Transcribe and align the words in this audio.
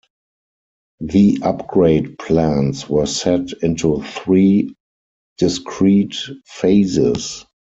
The 1.01 1.37
upgrade 1.43 2.17
plans 2.17 2.89
were 2.89 3.05
set 3.05 3.53
into 3.61 4.01
three 4.01 4.73
discrete 5.37 6.17
phases. 6.47 7.45